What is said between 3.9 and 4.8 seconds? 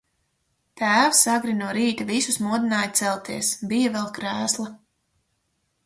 vēl krēsla.